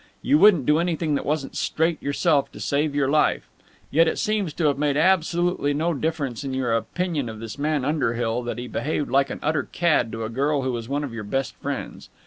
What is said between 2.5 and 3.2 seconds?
to save your